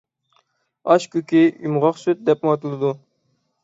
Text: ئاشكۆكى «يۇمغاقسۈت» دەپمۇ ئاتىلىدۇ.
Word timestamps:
ئاشكۆكى 0.93 1.43
«يۇمغاقسۈت» 1.69 2.29
دەپمۇ 2.31 2.57
ئاتىلىدۇ. 2.57 2.95